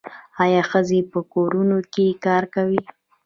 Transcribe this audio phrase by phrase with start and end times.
[0.43, 2.81] آیا ښځې په کورونو کې کار کوي؟